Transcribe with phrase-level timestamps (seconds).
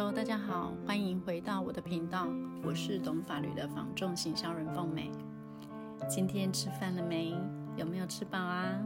[0.00, 2.26] Hello，大家好，欢迎回到我的频道，
[2.64, 5.12] 我是懂法律的房仲行销人凤美。
[6.08, 7.36] 今天吃饭了没？
[7.76, 8.80] 有没有吃饱啊？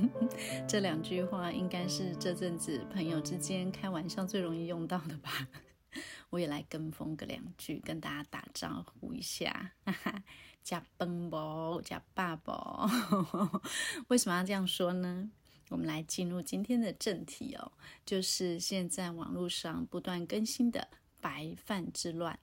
[0.66, 5.46] 这两句话应该是这阵子朋友之间开玩笑最容易用到的吧？
[6.30, 9.72] 我也来跟风个两句，跟大家打招呼一下。
[9.84, 10.22] 哈哈，
[10.64, 13.60] 呷饭无，呷饱无。
[14.08, 15.30] 为什么要这样说呢？
[15.68, 17.72] 我们来进入今天的正题哦，
[18.04, 20.86] 就是现在网络上不断更新的
[21.20, 22.38] 白饭之乱。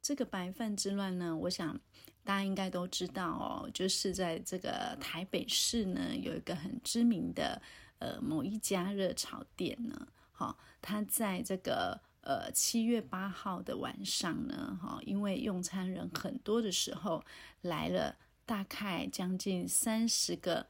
[0.00, 1.78] 这个白饭之乱呢，我想
[2.22, 7.60] 大家应该都知道哦，就是在这个台北市呢，有一个很知名的
[7.98, 17.22] 呃某一家热炒店呢，哈、哦，他在这个呃七月八号的晚上呢，哈、因为用餐人很多的时候，
[17.60, 20.66] 来了大概将近三十个。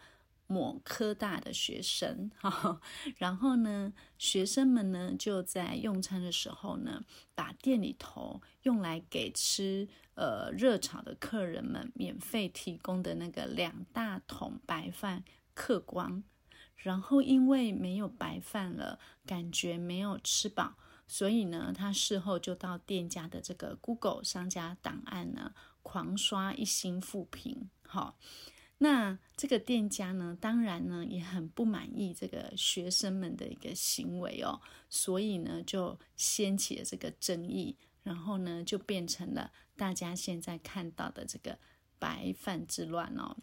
[0.47, 2.81] 某科大的学生，哈，
[3.17, 7.03] 然后呢，学生们呢就在用餐的时候呢，
[7.35, 16.23] 把店里头用来给吃呃热炒的客人们免费提供的那个两大桶白饭嗑光，
[16.77, 20.75] 然后因为没有白饭了，感觉没有吃饱，
[21.07, 28.17] 所以呢，他事后就到店家的这个 Google 商家档案呢，狂刷一星负评，哈。
[28.79, 41.59] 那这个店家呢，当然呢也很不满意这个学生们的一个行为哦，所以呢就掀起了这个争议，然后呢就变成了大家现在看到的这个
[41.99, 43.37] 白饭之乱哦。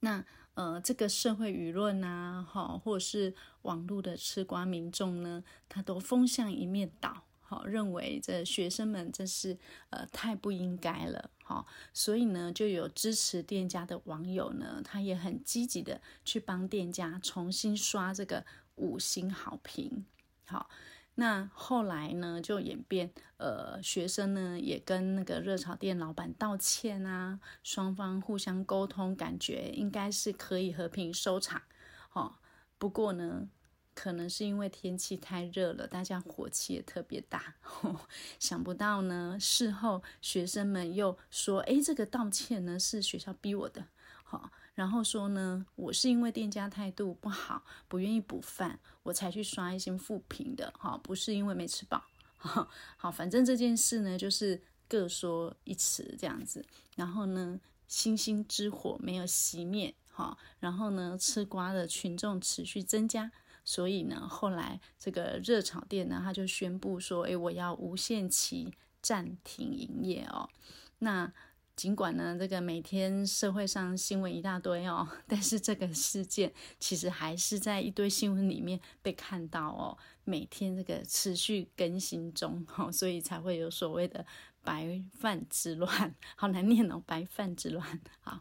[0.00, 0.24] 那
[0.54, 7.25] 呃，这个社会舆论啊，哈，或者是网络的吃瓜民众呢，他都风向一面倒。
[7.48, 9.56] 好，认为这学生们真是
[9.90, 20.04] 呃太不应该了，好，所以呢，就有支持店家的网友呢，他也很积极的去帮店家重新刷这个五星好评。
[20.44, 20.68] 好，
[21.14, 31.62] 那后来呢，就演变，呃，学生呢也跟那个热炒店老板道歉啊，双方互相沟通，感觉应该是可以和平收场。
[32.08, 32.40] 好，
[32.76, 33.48] 不过呢。
[33.96, 37.54] 可能是因为天气太热了，大家火气也特别大。
[38.38, 43.86] 想不到呢，事后学生们又说：“诶，这个道歉呢是学校逼我的。”
[44.22, 50.70] 好，然后说呢，我是因为店家态度不好，不愿意补饭，我才去刷一些负评的。
[50.76, 52.04] 好，不是因为没吃饱。
[52.98, 56.62] 好，反正这件事呢，就是各说一词这样子。
[56.96, 57.58] 然后呢，
[57.88, 59.94] 星星之火没有熄灭。
[60.10, 63.32] 好，然后呢，吃瓜的群众持续增加。
[63.66, 68.72] 所以呢，后来这个热炒店呢，他就宣布说：“诶，我要无限期
[69.02, 70.48] 暂停营业哦。”
[71.00, 71.30] 那
[71.74, 84.24] 尽管呢，这个每天社会上新闻一大堆哦， 但是这个事件其实还是在一堆新闻里面被看到哦，每天这个持续更新中哦， 所以才会有所谓的
[84.62, 88.40] “白饭之乱”， 好难念哦，“白饭之乱”好。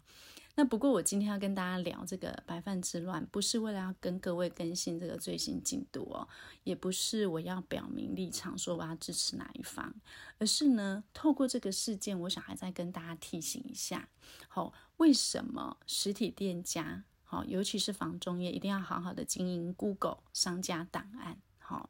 [0.58, 6.28] 那不过我今天要跟大家聊这个白饭之乱，不是为了要跟各位更新这个最新进度哦，
[6.64, 9.94] 也不是我要表明立场说我要支持哪一方，
[10.38, 14.08] 而是呢，透过这个事件，我想还在跟大家提醒一下，
[14.48, 21.90] 好，为什么实体店家，好，尤其是房仲业，一定要好好的经营 Google 商家档案，好，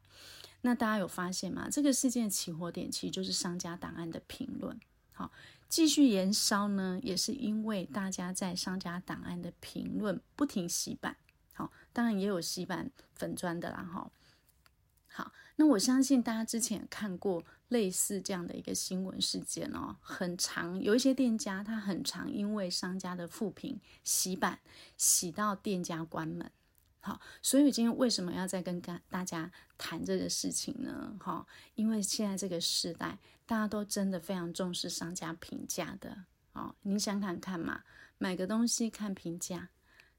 [0.62, 1.70] 那大家有发现吗？
[1.70, 4.80] 这个事件起火点其实就是商家档案的评论。
[5.18, 5.32] 好，
[5.76, 11.18] 继续延烧呢，也是因为大家在商家档案的评论不停洗版。
[11.54, 13.84] 好，当然也有洗版粉砖的啦。
[13.84, 14.10] 哈，
[15.10, 24.60] 好，那我相信大家之前看过类似这样的一个新闻事件哦，很常有一些店家他很常因为商家的负评洗版，
[24.96, 26.50] 洗到店家关门。
[27.06, 31.16] 好，所以今天为什么要再跟大家谈这个事情呢？
[31.20, 31.46] 哈，
[31.76, 36.26] 因为现在这个时代，大家都真的非常重视商家评价的。
[36.54, 37.84] 哦，你想看看嘛，
[38.18, 39.70] 买个东西看评价，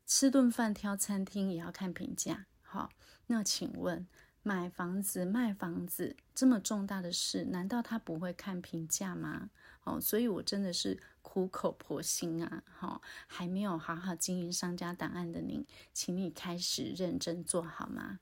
[0.06, 2.46] 吃顿饭挑餐厅也要看评价。
[2.62, 2.90] 好，
[3.26, 4.06] 那请问？
[4.44, 9.50] 买房子、卖房子这么重大的事，难道他不会看评价吗？
[9.82, 12.62] 哦，所以我真的是苦口婆心啊！
[12.78, 18.20] 哈、还没有好好经营商家档案的您，请你开始认真做好吗？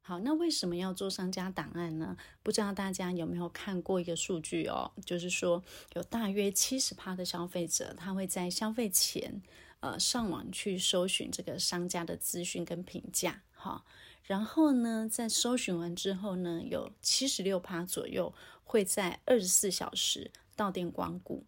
[0.00, 2.16] 好，那为什么要做商家档案呢？
[2.44, 5.64] 不知道大家有没有看过一个数据哦，就是说
[5.94, 9.42] 有大约七十趴的消费者，他会在消费前，
[9.80, 13.42] 呃，上网去搜寻这个商家的资讯跟评价。
[13.52, 13.84] 好，
[14.22, 18.32] 然后呢，在搜寻完之后呢，有七十六趴左右
[18.62, 21.44] 会在二十四小时到店光顾。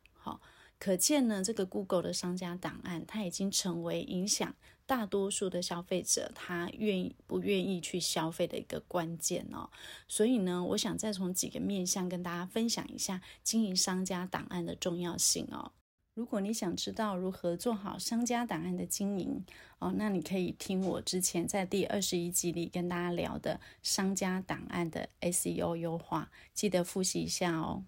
[0.82, 4.52] 可见呢，这个 Google 的商家档案，它已经成为影响
[4.84, 9.70] 大多数的消费者他愿意不愿意去消费的一个关键哦。
[10.08, 15.70] 所以呢，我想再从几个面向跟大家分享一下经营商家档案的重要性哦。
[16.14, 19.44] 如果你想知道如何做好商家档案的经营
[19.78, 27.84] 哦，那你可以听我之前在第二十一集里跟大家聊的商家档案的 SEO 优化，记得复习一下哦。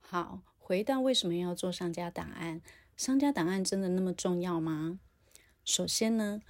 [0.00, 2.62] 好，回到为什么要做商家档案？
[2.96, 5.00] 商家档案真的那么重要吗？
[5.64, 6.40] 首先呢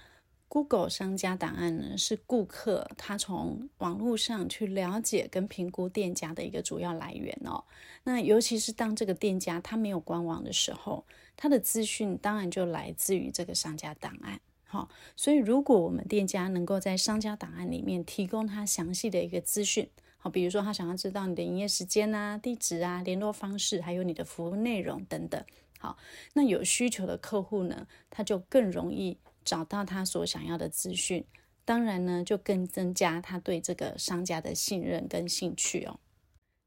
[0.47, 7.63] ，Google 商家档案呢是顾客他从网络上去了解跟评估店家的一个主要来源哦。
[8.03, 11.05] 那尤其是当这个店家他没有官网的时候，
[11.35, 14.39] 他的资讯当然就来自于这个商家档案。
[14.65, 19.89] 好，所以如果我们店家能够在商家档案里面提供他详细的一个资讯，
[20.23, 25.43] 好，比如说他想要知道你的营业时间啊、地址啊、联络方式，还有你的服务内容等等。
[25.79, 25.97] 好，
[26.31, 31.25] 那有需求的客户呢，他就更容易找到他所想要的资讯，
[31.65, 35.99] 当然呢，就更增加他对这个商家的信任跟兴趣哦。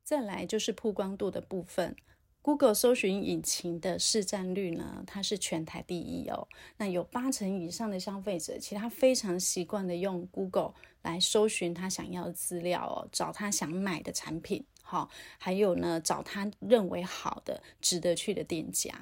[0.04, 1.96] 再来就是曝光度的部分
[2.46, 6.46] ，Google 搜寻引擎的市占率呢，它是全台第一哦。
[6.76, 10.72] 那有八成以上的消费者，其实他非常习惯的用 Google
[11.02, 14.64] 来搜寻他想要的资料哦，找他想买的产品。
[14.80, 18.94] 好，还有呢，找他认为好的、值得去的店家，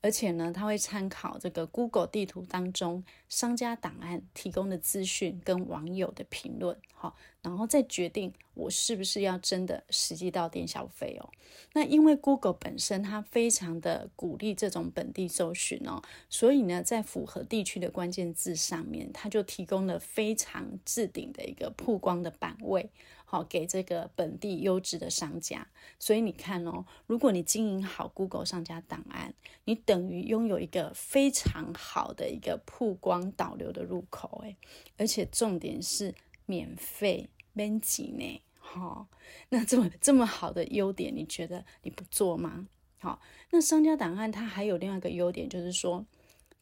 [0.00, 11.28] 而且呢，他会参考这个 Google 地图当中商家档案提供的资讯跟网友的评论，好，然后再决定我是不是要真的实际到店消费哦。
[11.72, 22.90] 那因为 Google 本身它非常的鼓励这种本地搜寻哦，所以呢，在符合地区的关键字上面，它就提供了非常置顶的一个曝光的版位。
[23.30, 29.34] 好，给这个本地优质的商家，所以你看哦，如果你经营好 Google 商家档案，
[29.64, 34.56] 你等于拥有一个非常好的一个曝光导流的入口，诶，
[34.96, 36.14] 而且重点是
[36.46, 39.08] 免费免钱呢，好，
[39.50, 42.66] 那这么这么好的优点，你觉得你不做吗？
[42.98, 43.20] 好，
[43.50, 46.06] 那商家档案它还有另外一个优点，就是说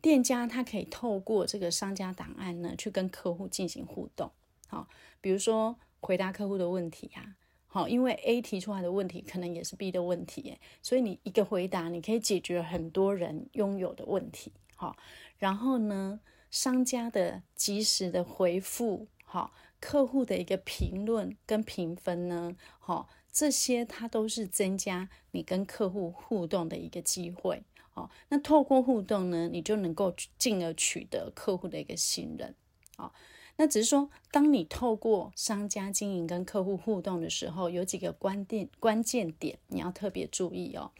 [0.01, 4.33] 店家它可以透过这个商家档案呢，去跟客户进行互动，
[4.67, 4.89] 好，
[5.21, 5.79] 比如说。
[6.06, 7.35] 回答客户的问题啊，
[7.67, 14.97] 好，因为 A 提出来的问题可能也是 B 的问题，所以你一个回答，你可以解决很多人拥有的问题，好，
[15.37, 32.55] 然后呢，商家的及时的回复，好，客户的一个评论跟评分呢，好，这些它都是增加你跟客户互动的一个机会，好，那透过互动呢，你就能够进而取得客户的一个信任，
[32.97, 33.12] 好。
[33.56, 40.91] 那只是说，当你透过商家经营跟客户互动的时候，有几个关键关键点你要特别注意哦。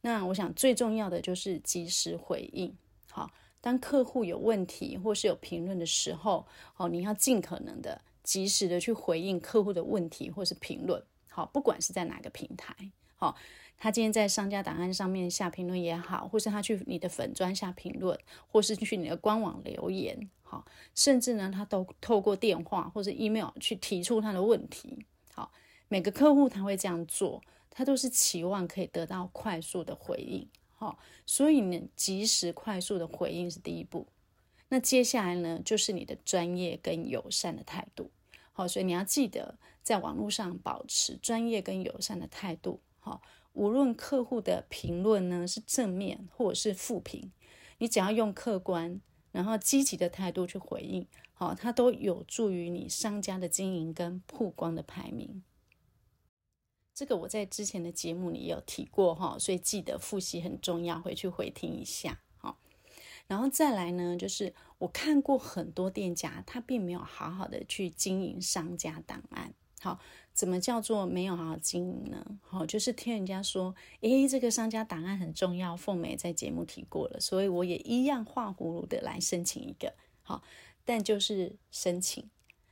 [0.00, 2.74] 那我想最重要的就是及时回应。
[3.10, 3.30] 好，
[3.60, 6.46] 当客户有问题或是有评论的时候，
[6.76, 11.02] 哦，你要尽可能的及时的去回应客户的问题或是评论。
[11.28, 12.74] 好，不管是在哪个平台，
[13.16, 13.36] 好。
[13.82, 18.16] 他今天在商家档案上面下评论也好，或是他去你的粉专下评论，
[18.46, 25.50] 或是去你的官网留言，好，甚至呢，他都透过电话或者 email 去提出他的问题，好，
[25.88, 30.46] 每个客户他会这样做，他都是期望可以得到快速的回应，
[30.76, 34.06] 好，所以呢，及时快速的回应是第一步，
[34.68, 38.10] 那接下来呢，就是你的专业跟友善的态度，
[38.52, 43.22] 好，所以你要记得在网络上保持专业跟友善的态度，好。
[43.52, 47.32] 无论客户的评论呢是正面或者是负评，
[47.78, 49.00] 你只要用客观
[49.32, 55.42] 然后积极的态度去回应，好，它都有助于你商家的经营跟曝光的排名。
[56.94, 62.20] 这个我在之前的节目里有提过哈，所以记得复习很重要，回去回听一下。
[62.36, 62.58] 好，
[63.26, 69.52] 然后再来呢，就是我看过很多店家，他并没有好好的去经营商家档案。
[69.80, 69.98] 好。
[70.40, 72.24] 怎么叫做没有好好经营呢？
[72.40, 79.92] 好，就是听人家说，诶，这个商家档案很重要，凤美在节目提过了，所以我也一样画葫芦的来申请一个。
[80.22, 80.42] 好，
[80.82, 82.30] 但就是申请，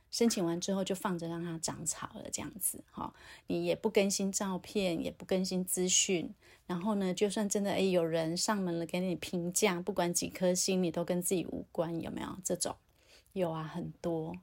[0.09, 2.83] 申请完之后就放着让它长草了，这样子。
[2.89, 3.13] 好，
[3.45, 6.33] 你也不更新照片，也不更新资讯，
[6.65, 12.75] 然后呢，就算真的诶有人上门了给你评价，不管几颗星，你都跟自己无关，有没有这种？
[13.33, 14.35] 有啊，很多。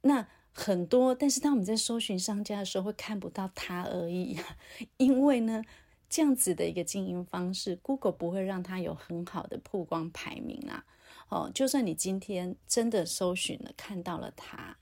[0.00, 0.26] 那。
[0.60, 4.36] 很多，但是当我们在搜寻商家的时候，会看不到他而已，
[4.98, 5.62] 因为呢，
[6.10, 10.84] 这样子的一个经营方式，Google 不会让它有很好的曝光排名啊。
[11.28, 14.76] 哦，就算你今天真的搜寻了，看到了他，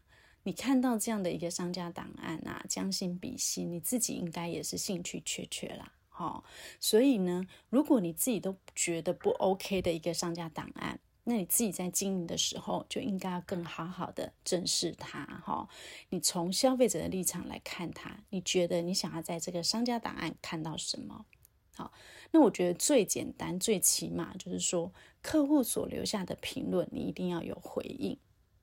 [0.45, 5.93] 你看到这样的一个商家档案啊，将心比心，你自己应该也是兴趣缺缺啦。
[6.17, 6.43] 哦，
[6.81, 15.69] 所以呢，如果你自己都觉得不 OK 的一个商家档案，那你自己在经营的时候，就应该要更好好的正视它哈。
[16.11, 21.27] 你从消费者的立场来看它，你觉得你想要在这个商家档案看到什么？
[21.75, 21.93] 好，
[22.31, 28.17] 那我觉得最简单、最起码就是说，客户所留下的评论，你一定要有回应。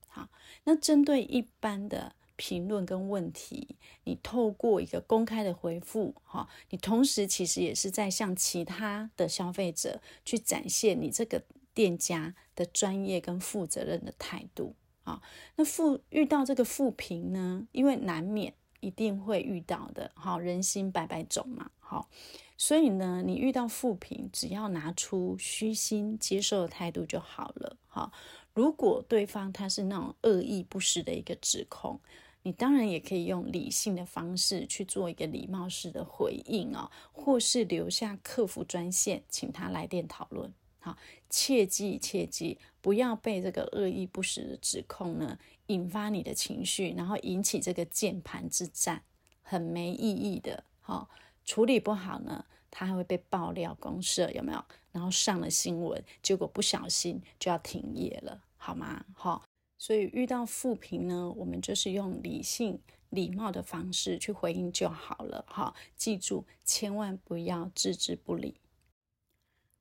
[0.07, 0.29] 好，
[0.63, 11.43] 那针对一般的评论跟问题，你透过一个公开的回复，哈，你同时其实也是在向其他的消费者去展现你这个。
[11.73, 14.75] 店家的专业跟负责任的态度。
[15.03, 15.21] 啊，
[15.57, 22.07] 那负遇到这个负评呢，因为难免一定会遇到的，好，人心百百种嘛，好，
[22.55, 28.13] 所以呢，你遇到负评，只要拿出虚心接受的态度就好了，好，
[28.53, 31.99] 如果对方他是那种恶意不实的一个指控，
[32.43, 40.53] 你当然也可以用理性的方式去做一个礼貌式的回应啊，或是留下客服专线，请他来电讨论。
[40.83, 40.97] 好，
[41.29, 49.01] 切记切记，不要被这个恶意不实的指控呢，引发你的情绪，然后引起这个键盘之战，
[49.41, 50.65] 很没意义的。
[50.81, 51.09] 好，
[51.45, 54.61] 处理不好呢，它还会被爆料公社，有没有？
[54.91, 59.05] 然后上了新闻，结果不小心就要停业了，好吗？
[59.13, 59.45] 好，
[59.77, 62.77] 所以遇到负评呢，我们就是用理性、
[63.09, 65.45] 礼貌的方式去回应就好了。
[65.47, 68.59] 哈，记住，千万不要置之不理。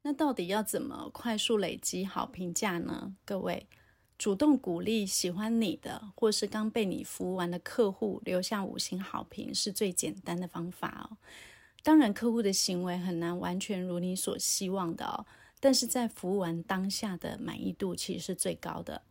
[0.03, 3.15] 那到底要怎么快速累积好评价呢？
[3.25, 3.69] 各位，
[4.19, 11.17] 主动鼓励喜欢你的或是刚被你服务完的客户留下五星好评是最简单的方法哦。
[11.85, 15.25] 当然，客户的行为很难完全如你所希望的哦，
[15.61, 19.03] 但是在服务完当下的满意度其实是最高的。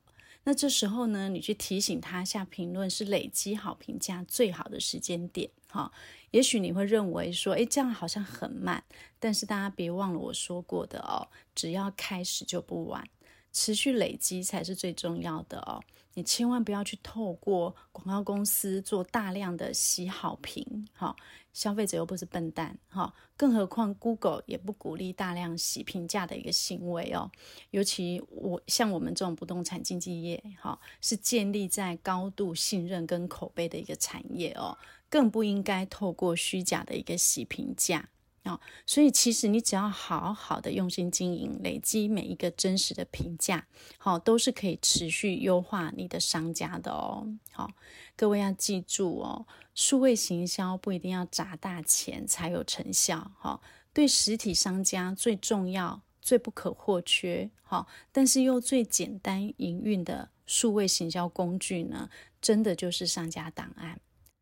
[0.44, 5.50] 那这时候呢，你去提醒他下评论是累积好评价最好的时间点。
[5.70, 5.92] 哈，
[6.32, 8.84] 也许你会认为说，诶，这样好像很慢。
[9.20, 13.08] 但是大家别忘了我说过的哦，只要开始就不晚，
[13.52, 15.82] 持续累积才是最重要的哦。
[16.14, 21.16] 你千万不要去透过广告公司做大量的洗好评，哈，
[21.54, 27.32] 消费者又不是笨蛋，哈，更何况 Google 也不鼓励大量洗评价的一个行为哦。
[27.70, 34.78] 尤其我像我们这种不动产经纪业，哈，是建立在高度信任跟口碑的一个产业哦，
[35.10, 38.10] 更不应该透过虚假的一个洗评价。
[38.44, 43.68] 啊、所以其实你只要好好的用心经营，累积每一个真实的评价，
[44.00, 47.28] 好、都是可以持续优化你的商家的哦。
[47.52, 47.70] 好、
[48.16, 49.46] 各位要记住哦，
[49.76, 53.32] 数位行销不一定要砸大钱才有成效。
[53.40, 53.62] 哈、哦，
[53.94, 62.10] 对实体商家最重要、最不可或缺，好、但是又最简单营运的数位行销工具呢，
[62.42, 64.00] 真的就是商家档案。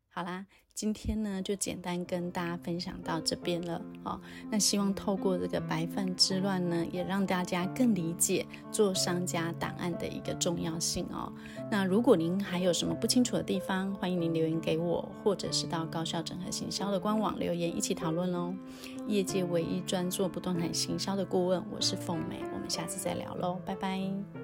[0.08, 0.46] 好啦。
[0.74, 3.80] 今天呢，就简单跟大家分享到这边了。
[4.02, 4.18] 好，
[4.50, 11.30] 那希望透过这个白饭之乱呢，也让大家更理解做商家档案的一个重要性哦。
[11.70, 18.54] 那如果您还有什么不清楚的地方，欢迎您留言给我，或者是到高效整合行销的官网留言一起讨论哦。
[19.06, 24.39] 业界唯一专做不动产行销的顾问，我是凤美，我们下次再聊喽，拜拜。